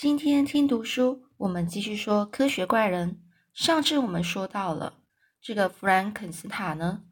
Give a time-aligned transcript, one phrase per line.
[0.00, 3.20] 今天听读书，我们继续说科学怪人。
[3.52, 4.94] 上次我们说到了
[5.42, 7.02] 这个弗兰肯斯坦呢，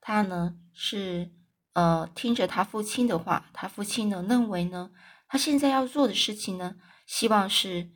[0.00, 1.32] 他呢是
[1.72, 4.92] 呃听着他父亲的话，他父亲呢认为呢，
[5.26, 7.90] 他现在要做的事情呢，希望是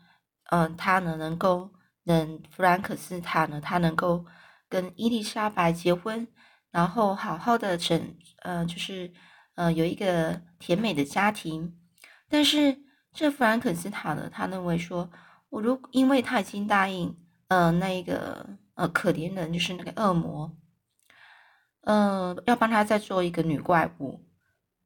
[0.51, 1.71] 嗯他呢能够
[2.03, 4.27] 能弗兰肯斯坦呢他能够
[4.69, 6.27] 跟伊丽莎白结婚，
[6.73, 9.13] 然后好好的成呃就是
[9.55, 11.79] 呃有一个甜美的家庭，
[12.29, 12.90] 但是。
[13.13, 15.11] 这弗兰肯斯坦呢，他认为说，
[15.49, 17.17] 我如因为他已经答应，
[17.49, 20.57] 呃，那一个呃可怜人就是那个恶魔，
[21.83, 24.25] 呃，要帮他再做一个女怪物。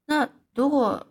[0.06, 1.06] 那如果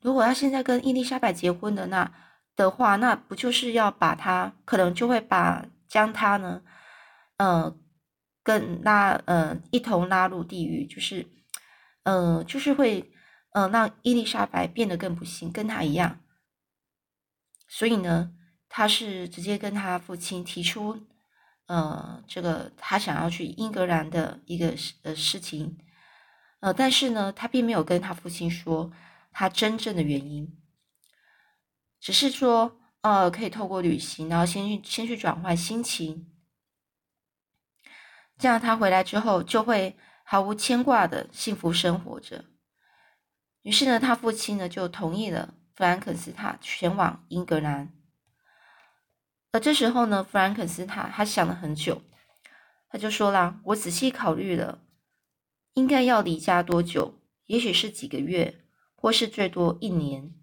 [0.00, 2.12] 如果他现在跟伊丽莎白结婚的那
[2.56, 6.62] 的话，那不就是要把他可能就会把将他呢，
[7.36, 7.76] 呃，
[8.42, 11.24] 跟拉呃一同拉入地狱，就是
[12.02, 13.12] 呃就是会
[13.52, 16.18] 呃让伊丽莎白变得更不幸，跟他一样。
[17.68, 18.32] 所以呢，
[18.68, 21.06] 他是直接跟他父亲提出，
[21.66, 25.78] 呃，这个他想要去英格兰的一个呃事情，
[26.60, 28.90] 呃，但是呢，他并没有跟他父亲说
[29.30, 30.58] 他真正的原因，
[32.00, 36.32] 只是说，呃，可以透过旅行，然后先去先去转换心情，
[38.38, 42.46] 这样他回来之后就会毫无牵挂的幸福生活着。
[43.60, 45.54] 于是呢，他父亲呢就同意了。
[45.78, 47.92] 弗兰肯斯坦前往英格兰，
[49.52, 52.02] 而这时候呢，弗兰肯斯坦他想了很久，
[52.88, 54.80] 他就说啦：“我仔细考虑了，
[55.74, 57.20] 应该要离家多久？
[57.46, 58.64] 也许是几个月，
[58.96, 60.34] 或是最多一年。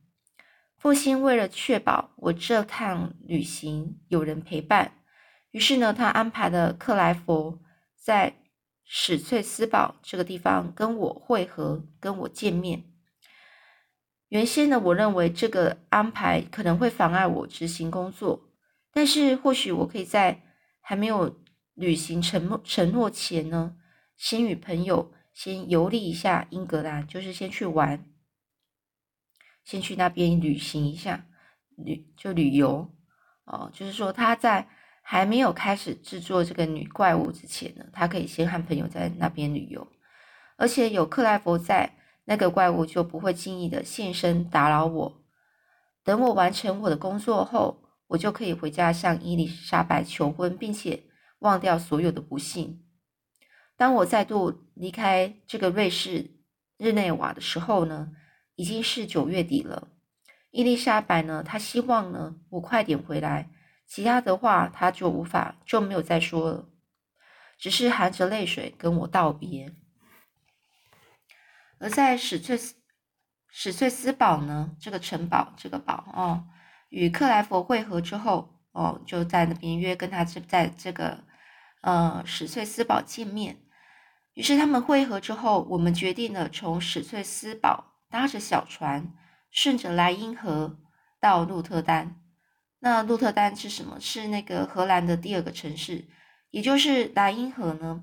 [0.78, 5.04] 父亲为了确保我这趟旅行有人陪伴，
[5.52, 7.60] 于是呢，他安排了克莱佛
[7.98, 8.38] 在
[8.86, 12.86] 史翠斯堡这个地方跟我会合，跟我见面。”
[14.36, 18.50] 原先呢，我认为这个安排可能会妨碍我执行工作，
[18.92, 20.44] 但是或许我可以在
[20.82, 21.40] 还没有
[21.74, 23.78] 履行承诺承诺前呢，
[24.18, 28.04] 先与朋友先游历一下英格兰，就是先去玩，
[29.64, 31.28] 先去那边旅行一下，
[31.78, 32.94] 旅就旅游
[33.46, 34.68] 哦，就是说他在
[35.02, 39.88] 还没有开始制作这个女怪物之前呢，他可以先和朋友在那边旅游，
[40.58, 41.96] 而且有克莱佛在。
[42.26, 45.24] 那个怪物就不会轻易的现身打扰我。
[46.04, 51.04] 等我完成我的工作后，我就可以回家向伊丽莎白求婚，并且
[51.40, 52.84] 忘掉所有的不幸。
[53.76, 56.32] 当我再度离开这个瑞士
[56.78, 58.12] 日内瓦的时候呢，
[58.56, 59.88] 已经是九月底了。
[60.52, 63.50] 伊丽莎白呢，她希望呢我快点回来，
[63.86, 66.70] 其他的话她就无法就没有再说了，
[67.58, 69.76] 只是含着泪水跟我道别。
[71.80, 72.76] 而在史翠斯
[73.50, 76.46] 史翠斯堡呢，这个城堡，这个堡哦，
[76.90, 81.24] 与克莱佛会合之后哦，就在那边约跟他这在这个
[81.82, 83.62] 呃史翠斯堡见面。
[84.34, 89.14] 于是他们会合之后，我们决定了从史翠斯堡搭着小船，
[89.52, 90.78] 顺着莱茵河
[91.22, 92.22] 到鹿特丹。
[92.80, 94.00] 那鹿特丹是什么？
[94.00, 96.06] 是那个荷兰的第二个城市，
[96.52, 98.02] 也就是莱茵河呢？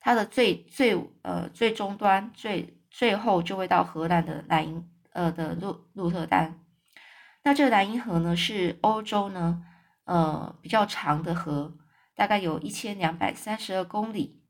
[0.00, 2.77] 它的最最呃最终端最。
[2.98, 6.58] 最后就会到荷兰的莱茵呃的鹿鹿特丹，
[7.44, 9.62] 那这个莱茵河呢是欧洲呢
[10.02, 11.78] 呃比较长的河，
[12.16, 14.42] 大概有一千两百三十二公里，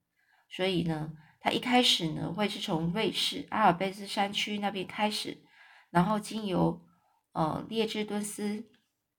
[0.49, 5.37] 所以呢它一开始呢会是从瑞士阿尔卑斯山区那边开始，
[5.91, 6.81] 然后经由
[7.33, 8.65] 呃列支敦斯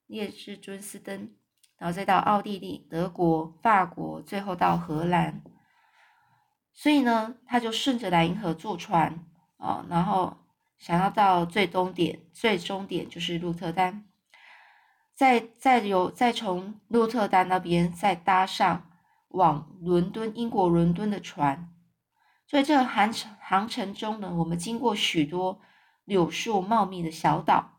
[0.07, 1.29] 列支敦斯登，
[1.77, 5.43] 然后再到奥地利、德国、法国，最后到荷兰。
[6.73, 9.25] 所以呢，他就顺着莱茵河坐船
[9.57, 10.37] 啊，然后
[10.77, 14.05] 想要到最终点，最终点就是鹿特丹，
[15.13, 18.89] 再再由再从鹿特丹那边再搭上
[19.27, 21.69] 往伦敦英国伦敦的船。
[22.47, 25.59] 所以这个航程航程中呢，我们经过许多
[26.05, 27.73] 柳树茂密的小岛，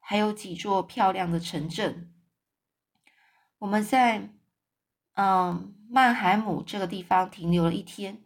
[0.00, 2.12] 还有几座漂亮的城镇。
[3.60, 4.28] 我们在
[5.14, 8.22] 嗯曼海姆这个地方停留了一天。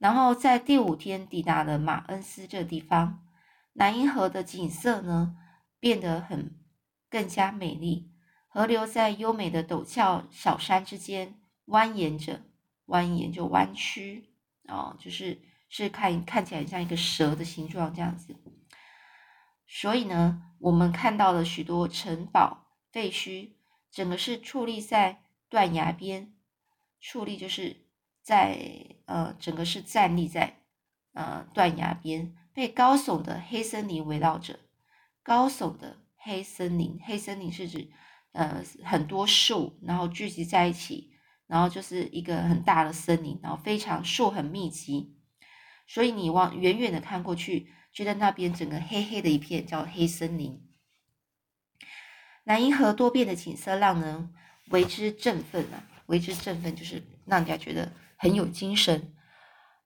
[0.00, 3.22] 然后在第五天抵达了马恩斯这地方，
[3.74, 5.36] 莱茵河的景色呢
[5.78, 6.58] 变得很
[7.10, 8.10] 更加美丽，
[8.48, 12.40] 河流在优美的陡峭小山之间蜿蜒着，
[12.86, 14.30] 蜿蜒就弯曲
[14.68, 18.34] 哦，就是是看看起来像一个蛇的形状这样子。
[19.68, 23.50] 所以呢，我们看到了许多城堡废墟，
[23.90, 26.32] 整个是矗立在断崖边，
[27.02, 27.89] 矗立就是。
[28.22, 28.58] 在
[29.06, 30.58] 呃，整个是站立在
[31.14, 34.60] 呃断崖边，被高耸的黑森林围绕着。
[35.22, 37.90] 高耸的黑森林，黑森林是指
[38.32, 41.12] 呃很多树，然后聚集在一起，
[41.46, 45.16] 然后就是一个很大的森林，然后非常树很密集，
[45.86, 50.66] 所以你往远远的看过去，觉得那边整个黑黑的一片，叫黑森林。
[52.44, 54.32] 南银河多变的景色让人
[54.70, 59.14] 为之振奋啊，为之振奋就是让人家觉得很有精神。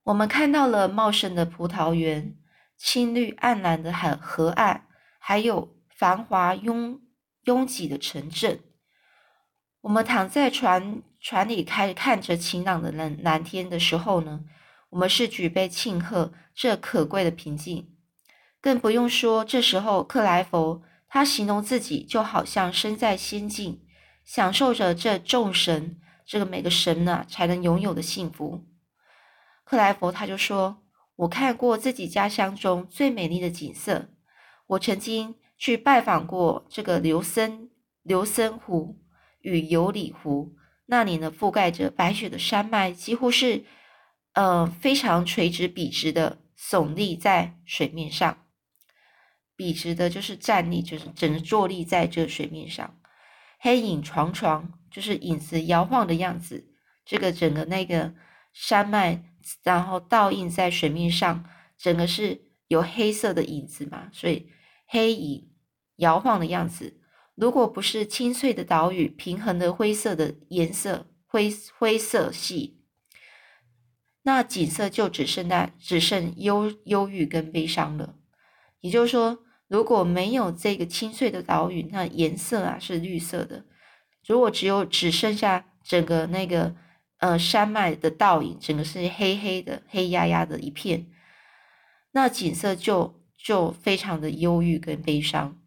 [0.03, 2.35] 我们看到了茂盛的葡萄园、
[2.77, 4.81] 青绿暗蓝的海河岸，
[5.17, 6.99] 还有繁华拥
[7.45, 8.59] 拥挤的城镇。
[9.79, 14.41] 我们躺在船船里开看着晴朗的蓝蓝天的时候呢，
[14.89, 17.95] 我们是举杯庆贺这可贵的平静。
[18.59, 20.83] 更不用说这时候克莱佛。
[21.07, 23.79] 他形容自己就好像身在仙境，
[24.25, 28.65] 享受着这众神这个每个神呢才能拥有的幸福。
[29.63, 30.83] 克莱佛他就说
[31.15, 34.09] ：“我看过自己家乡中最美丽的景色。
[34.67, 37.69] 我曾经去拜访过这个刘森
[38.01, 38.99] 刘森湖
[39.41, 40.55] 与尤里湖，
[40.87, 43.63] 那里呢覆盖着白雪的山脉，几乎是
[44.33, 48.37] 呃非常垂直笔直的耸立在水面上。”
[49.57, 52.99] 笔直的，就是站立，就是整个坐立在这水面上，
[53.57, 56.71] 黑影幢幢，就是影子摇晃的样子。
[57.03, 58.13] 这个整个那个
[58.53, 59.25] 山脉，
[59.61, 61.43] 然后倒映在水面上，
[61.77, 62.39] 整个是
[62.69, 64.47] 有黑色的影子嘛，所以
[64.87, 65.51] 黑影
[65.97, 67.01] 摇晃的样子。
[67.35, 72.79] 如果不是清脆的岛屿，平衡的灰色的颜色，灰灰色系，
[74.21, 78.15] 那景色就只剩那只剩忧忧郁跟悲伤了。
[78.79, 79.39] 也就是说。
[79.67, 83.65] 如果没有这个清脆的岛屿，那颜色啊是绿色的。
[84.25, 86.75] 如果只有只剩下整个那个
[87.17, 91.07] 呃山脉的倒影，整个是黑黑的、黑压压的一片，
[92.11, 95.59] 那景色就就非常的忧郁跟悲伤。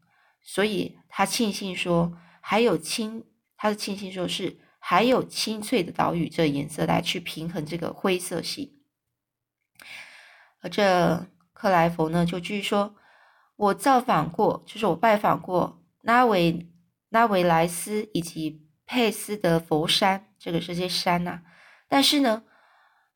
[0.42, 3.24] 所以他庆幸说还有清，
[3.56, 8.80] 他的庆幸说是还有清脆的岛屿这颜色来去平衡这个灰色系。
[10.60, 12.94] 而这克莱佛呢就继续说。
[13.58, 16.68] 我造访过，就是我拜访过拉维
[17.10, 21.42] 拉维莱斯以及佩斯德佛山，这个这些山呐。
[21.88, 22.42] 但是呢，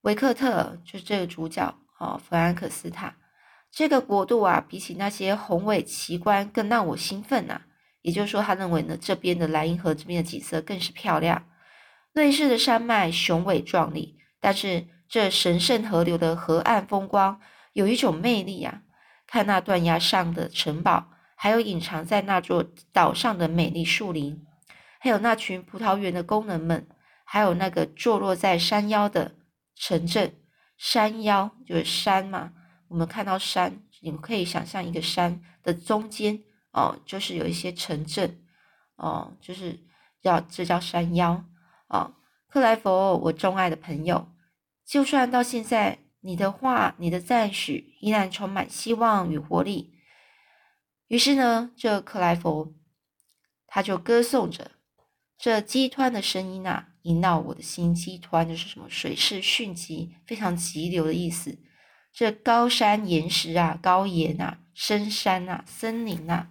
[0.03, 3.17] 维克特就是这个主角哦，弗兰克斯塔
[3.71, 7.63] 这个国度啊，比起那些宏伟奇观更让我兴奋呐。
[8.03, 11.47] 也就是说，他认为呢，这边的莱茵河这边的景色更是漂亮。
[12.13, 17.41] 瑞士的山脉雄伟壮丽，但是这神圣河流的河岸风光
[17.73, 18.83] 有一种魅力呀。
[19.27, 21.09] 看那断崖上的城堡，
[21.43, 24.47] 还有隐藏在那座岛上的美丽树林，
[25.01, 26.87] 还有那群葡萄园的工人们，
[27.25, 29.35] 还有那个坐落在山腰的
[29.75, 30.37] 城镇。
[30.79, 32.53] 山腰就是山嘛，
[32.87, 36.39] 我们看到山，你们可以想象一个山的中间
[36.71, 38.41] 哦，就是有一些城镇
[38.95, 39.81] 哦，就是
[40.23, 41.45] 叫这叫山腰
[41.89, 42.15] 哦。
[42.47, 44.29] 克莱佛，我钟爱的朋友，
[44.87, 45.99] 就算到现在。
[46.25, 49.93] 你的话，你的赞许依然充满希望与活力。
[51.13, 52.73] 于是呢，这克莱佛
[53.67, 54.71] 他就歌颂着
[55.37, 57.95] 这激湍的声音啊，萦绕我的心。
[57.95, 58.89] 激湍就是什么？
[58.89, 61.59] 水势迅急，非常急流的意思。
[62.15, 66.49] 这高山岩石啊，高岩啊，深山啊，森林啊，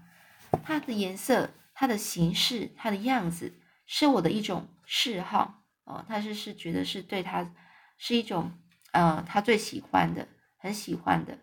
[0.64, 3.56] 它的颜色、它的形式、它的样子，
[3.88, 6.06] 是我的一种嗜好哦。
[6.08, 7.52] 他是是觉得是对他
[7.98, 8.52] 是一种。
[8.92, 10.28] 呃，他最喜欢的，
[10.60, 11.40] 很喜欢的，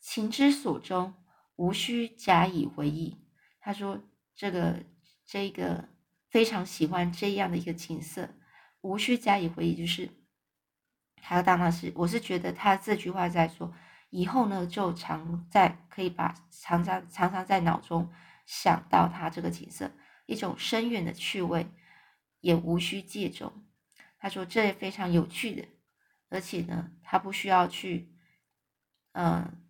[0.00, 1.12] 情之所钟，
[1.56, 3.16] 无需加以回忆。
[3.60, 4.02] 他说
[4.34, 4.84] ：“这个，
[5.24, 5.88] 这个
[6.28, 8.34] 非常喜欢这样的一个景色，
[8.80, 10.10] 无需加以回忆。”就是
[11.22, 13.72] 他当然是，我是觉得他这句话在说，
[14.10, 18.12] 以后呢，就常在可以把常常常常在脑中
[18.44, 19.90] 想到他这个景色，
[20.26, 21.66] 一种深远的趣味，
[22.40, 23.64] 也无需借种。
[24.18, 25.68] 他说：“这也非常有趣的。”
[26.30, 28.12] 而且呢，他不需要去，
[29.12, 29.63] 嗯，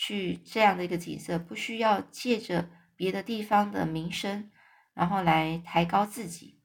[0.00, 4.48] 去这样的一个景色，不需要借着别的地方的名声，
[4.94, 6.62] 然后来抬高自己，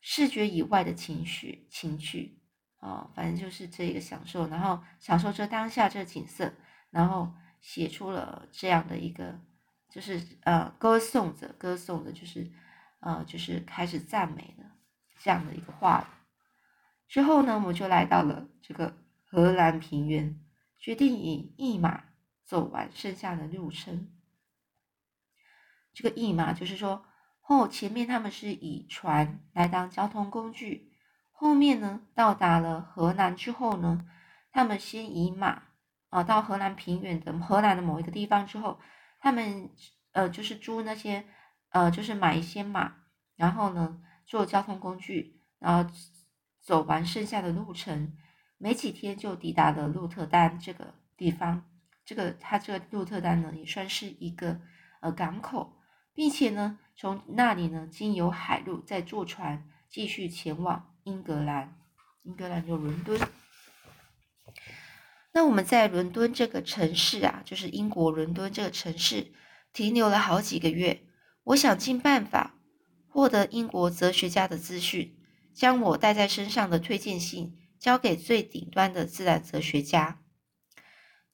[0.00, 2.40] 视觉以外的情绪情趣，
[2.80, 6.52] 哦，反正就是这个享受，然后享受这当下这景色，
[6.90, 9.40] 然后写出了这样的一个，
[9.88, 12.50] 就是呃，歌颂着歌颂的，就是
[12.98, 14.64] 呃，就是开始赞美的
[15.22, 16.24] 这样的一个话。
[17.06, 20.40] 之后呢，我就来到了这个荷兰平原，
[20.80, 22.05] 决定以一马
[22.46, 24.08] 走完剩下的路程。
[25.92, 27.04] 这个驿马就是说，
[27.40, 30.92] 后前面他们是以船来当交通工具，
[31.32, 34.06] 后面呢到达了荷兰之后呢，
[34.52, 35.62] 他们先以马
[36.10, 38.78] 啊到荷兰平原的荷兰的某一个地方之后，
[39.20, 39.70] 他们
[40.12, 41.24] 呃就是租那些
[41.70, 42.94] 呃就是买一些马，
[43.34, 45.90] 然后呢做交通工具，然后
[46.60, 48.16] 走完剩下的路程，
[48.58, 51.64] 没几天就抵达了鹿特丹这个地方。
[52.06, 54.60] 这个它这个鹿特丹呢，也算是一个
[55.00, 55.76] 呃港口，
[56.14, 61.76] 并且呢，从那里呢经由海路再坐船继续前往英格兰，
[62.22, 63.20] 英格兰就伦敦。
[65.32, 69.32] 那我们在伦敦这个城市啊，就是英国伦敦这个城市
[69.72, 71.02] 停留了好几个月。
[71.42, 72.54] 我想尽办法
[73.08, 75.18] 获得英国哲学家的资讯，
[75.52, 80.20] 将我带在身上的推荐信交给最顶端的自然哲学家。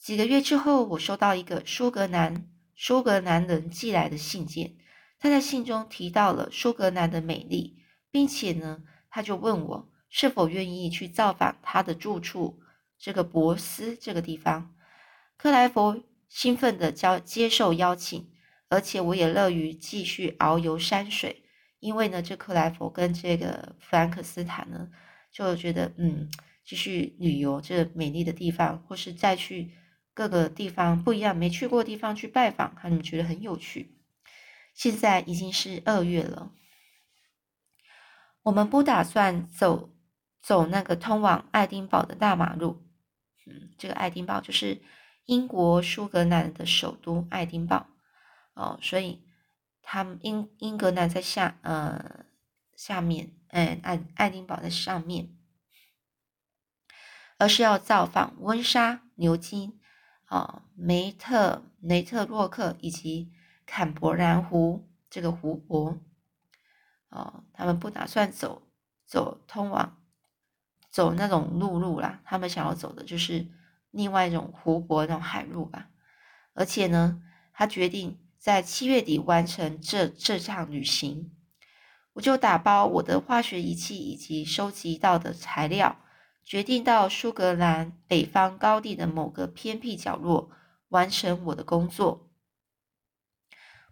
[0.03, 4.75] 几个月之后，我收到一个苏格兰苏格兰人寄来的信件。
[5.21, 7.79] 他在信中提到了苏格兰的美丽，
[8.11, 12.59] 并且呢，他就问我是否愿意去造访他的住处
[12.99, 14.75] 这个博斯这个地方。
[15.37, 18.29] 克莱佛兴奋地交接受邀请，
[18.71, 21.45] 而且我也乐于继续遨游山水，
[21.79, 24.89] 因为呢，这克莱佛跟这个弗兰克斯坦呢，
[25.31, 26.29] 就觉得嗯，
[26.65, 29.71] 继续旅游这美丽的地方，或是再去。
[30.15, 33.99] 各个地方不一样，没去过的地方去拜访，他们觉得很有趣。
[34.75, 36.53] 现在已经是二月了，
[38.43, 39.91] 我们不打算走
[40.41, 42.83] 走那个通往爱丁堡的大马路。
[43.47, 44.83] 嗯，这个爱丁堡就是
[45.25, 47.89] 英国苏格兰的首都爱丁堡
[48.55, 49.23] 哦，所以
[49.83, 52.25] 他们英英格兰在下呃
[52.77, 55.37] 下面，嗯爱爱丁堡在上面，
[57.39, 59.79] 而是要造访温莎、牛津。
[60.33, 63.31] 啊，梅特雷特洛克以及
[63.67, 65.99] 坎伯兰湖这个湖泊，
[67.11, 68.63] 啊，他们不打算走
[69.05, 70.03] 走通往
[70.91, 73.47] 走那种陆路啦，他们想要走的就是
[73.91, 75.91] 另外一种湖泊那种海路吧。
[76.55, 77.23] 而且呢，
[77.53, 81.31] 他决定在七月底完成这这趟旅行。
[82.15, 85.99] 我就打包我的化学仪器以及收集到的材料。
[86.45, 90.51] 决定到苏格兰北方高地的某个偏僻角落
[90.89, 92.31] 完成我的工作。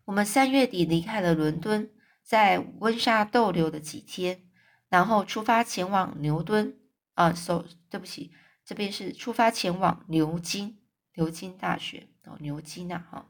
[0.07, 1.91] 我们三月底离开了伦敦，
[2.23, 4.49] 在温莎逗留了几天，
[4.89, 6.77] 然后出发前往牛顿。
[7.15, 8.33] 啊，so 对不起，
[8.65, 10.79] 这边是出发前往牛津，
[11.17, 13.29] 牛津大学哦，牛津啊，哈，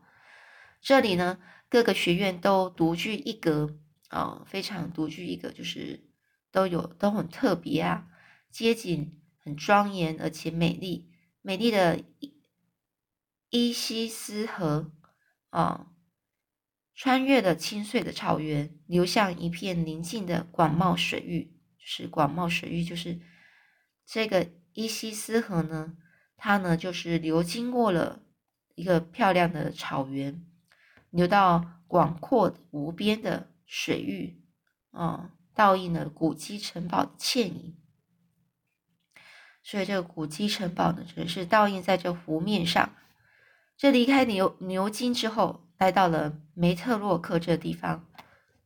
[0.80, 3.76] 这里呢各个学院都独具一格
[4.08, 6.08] 啊，非常独具一格，就是
[6.52, 8.06] 都有都很特别啊。
[8.50, 12.02] 街景很庄严而且美丽，美丽的
[13.48, 14.92] 伊西斯河
[15.50, 15.92] 啊，
[16.94, 21.56] 穿越了清脆的草原，流向一片宁静的广袤水域。
[21.78, 23.20] 就是广袤水域，就是
[24.04, 25.96] 这个伊西斯河呢，
[26.36, 28.22] 它呢就是流经过了
[28.74, 30.44] 一个漂亮的草原，
[31.08, 34.44] 流到广阔无边的水域
[34.90, 37.79] 啊，倒映了古迹城堡的倩影。
[39.70, 42.92] 所以这个古迹城堡呢，只是倒映在这湖面上。
[43.76, 48.04] 这离开牛牛津之后，来到了梅特洛克这地方。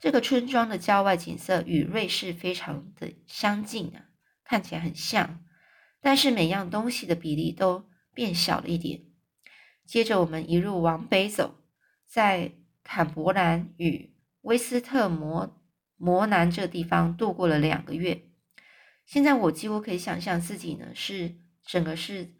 [0.00, 4.08] 这个村庄的郊外景色与瑞士非常的相近啊，
[4.44, 5.44] 看起来很像，
[6.00, 7.84] 但是每样东西的比例都
[8.14, 9.02] 变小了一点。
[9.84, 11.56] 接着我们一路往北走，
[12.06, 15.61] 在坎伯兰与威斯特摩
[15.99, 18.23] 摩南这地方度过了两个月。
[19.06, 22.32] 现在我几乎可以想象自己呢，是整个是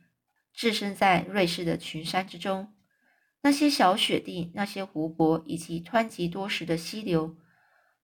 [0.53, 2.73] 置身在瑞士的群山之中，
[3.43, 7.37] 那些小雪地、那些湖泊以及湍急多时的溪流，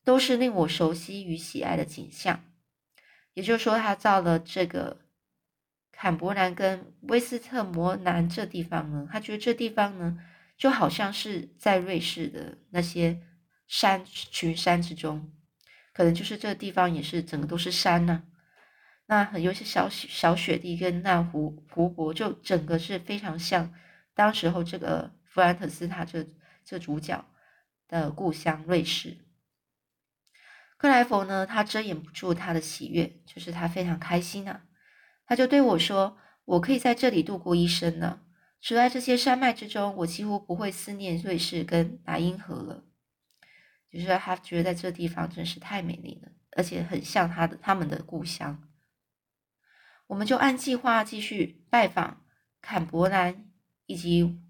[0.05, 2.45] 都是令我熟悉与喜爱的景象。
[3.35, 5.01] 也就是说，他到了这个
[5.93, 10.19] 坎伯兰跟威斯特摩南这地方呢，他觉得这地方呢，
[10.59, 13.23] 就好像是在瑞士的那些
[13.67, 15.33] 山群山之中，
[15.95, 18.25] 可能就是这个地方也是整个都是山呢。
[19.11, 23.75] 那很有些小小雪地跟那湖湖泊，就整个是非常像
[24.15, 26.25] 当时候这个弗兰特斯塔这
[26.65, 27.25] 这主角
[27.89, 29.17] 的故乡瑞士。
[30.77, 34.61] 克莱佛呢，他遮掩不住他的喜悦，就是他非常开心呐。
[35.27, 38.23] 他就对我说：“我可以在这里度过一生了。
[38.61, 42.85] 处在这些山脉之中，我几乎不会思念瑞士跟莱茵河了。”
[43.93, 48.70] 就是他觉得在这地方真是太美丽了，而且很像他的他们的故乡。
[50.11, 52.25] 我们就按计划继续拜访
[52.61, 53.45] 坎伯兰
[53.87, 54.41] 以及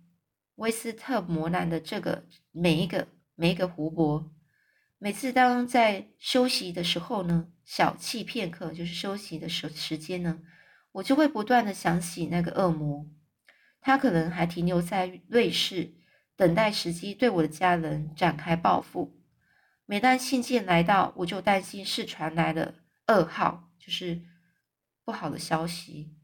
[0.55, 4.33] 威斯特摩兰的这个每一个每一个湖泊。
[4.97, 10.41] 每次当在休息的时候呢，小憩片刻，就是休息的时时间呢，
[10.93, 13.07] 我就会不断的想起那个恶魔。
[13.83, 15.93] 他可能还停留在瑞士，
[16.37, 19.15] 等待时机对我的家人展开报复。
[19.85, 22.77] 每当信件来到，我就担心是传来了
[23.07, 24.23] 噩耗，就是
[25.11, 26.15] 不好的消息。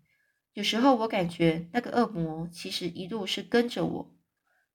[0.52, 4.16] 有时候我感觉那个恶魔其实一路是跟着我，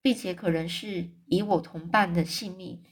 [0.02, 2.84] 并且可能是以我同伴的性命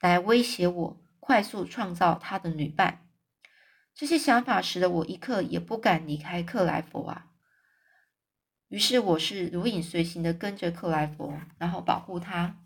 [0.00, 3.10] 来威胁我，快速创造他的女伴。
[3.94, 7.26] 这些想法使得我一刻也不敢离开克莱佛啊。
[8.68, 12.58] 于是我是如影随形的跟着克莱佛，然后保护他。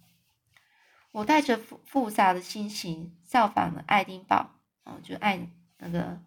[1.11, 6.23] 我带着复复杂的心情造访了爱丁堡，哦，就爱那个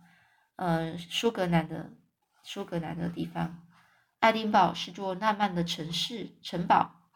[0.61, 1.89] 呃苏格兰的
[2.43, 3.67] 苏格兰的地方。
[4.19, 7.09] 爱丁堡是座浪漫的城市城堡，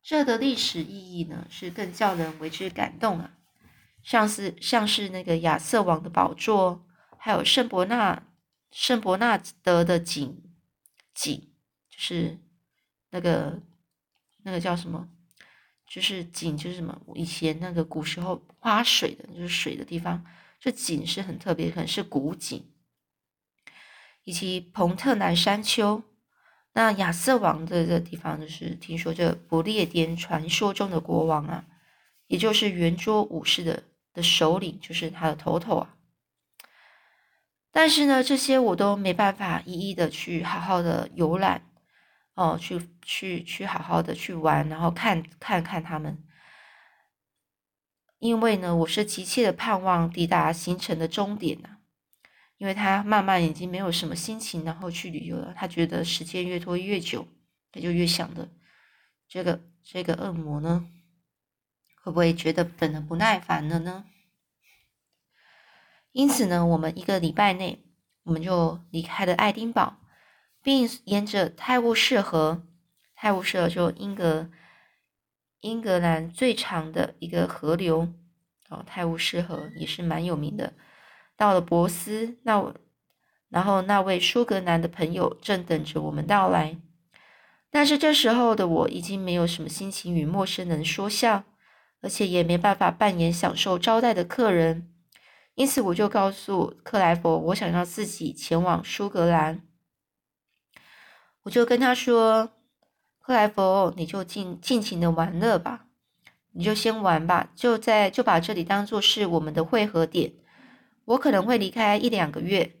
[0.00, 3.34] 这的历史意义呢是更叫人为之感动啊，
[4.04, 6.86] 像是像是那个亚瑟王的宝座，
[7.18, 8.22] 还有圣伯纳
[8.70, 10.40] 圣伯纳德的井
[11.12, 11.52] 井，
[11.90, 12.38] 就是
[13.10, 13.60] 那个
[14.44, 15.08] 那个叫什么？
[15.88, 16.96] 就是井，就是什么？
[17.16, 20.24] 以前那个古时候花水的，就是水的地方。
[20.64, 22.64] 这井是很特别，可能是古井。
[24.22, 26.02] 以及彭特南山丘，
[26.72, 31.66] 那亚瑟王的这地方，就是听说这不列颠传说中的国王啊，
[32.28, 33.82] 也就是圆桌武士的
[34.14, 35.96] 的首领，就是他的头头啊。
[37.70, 41.60] 但是呢，这些我都没办法一一的去好好的游览。
[42.32, 46.24] 哦，去去去，好好的去玩，然后看看看他们。
[48.18, 51.78] 因为呢，我是急切的盼望抵达行程的终点呐。
[52.56, 55.52] 因为他慢慢已经没有什么心情，然后去旅游了。
[55.56, 57.26] 他觉得时间越拖越久，
[57.72, 58.48] 他就越想的
[59.28, 60.86] 这个这个恶魔呢，
[62.02, 64.06] 会不会觉得等的不耐烦了呢？
[66.12, 67.84] 因此呢，我们一个礼拜内，
[68.22, 69.98] 我们就离开了爱丁堡。
[70.62, 72.66] 并沿着泰晤士河，
[73.14, 74.50] 泰晤士河就英格
[75.64, 78.06] 英格兰最长的一个河流
[78.68, 80.74] 哦，泰晤士河也是蛮有名的。
[81.36, 82.74] 到了博斯，那我
[83.48, 86.76] 然后那位苏格兰的朋友正等着我们到来，
[87.70, 91.44] 但是这时候的我已经没有什么心情与陌生人说笑，
[92.02, 94.92] 而且也没办法扮演享受招待的客人，
[95.54, 99.62] 因此我就告诉克莱佛，我想要自己前往苏格兰。
[101.44, 102.50] 我就跟他说
[103.26, 105.86] ：“克莱佛，你就尽尽情的玩乐吧，
[106.52, 110.34] 你就先玩吧，就在就把这里当做是我们的汇合点。
[111.06, 112.76] 我可能会离开一两个月，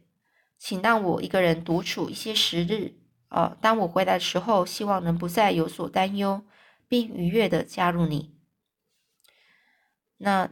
[0.58, 2.92] 请让我一个人独处一些时日。
[3.30, 6.44] 哦，当我回来的时候，希望能不再有所担忧，
[6.86, 8.34] 并愉悦的加入你。
[10.18, 10.50] 那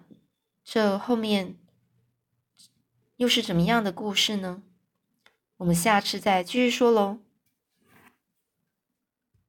[0.64, 1.58] 这后面
[3.16, 4.62] 又是怎么样的故事呢？
[5.58, 7.18] 我们下次再继续说喽。”